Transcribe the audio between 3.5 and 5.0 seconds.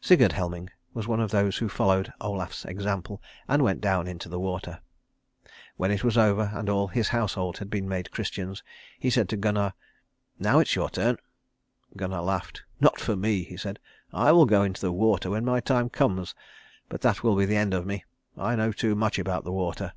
went down into the water.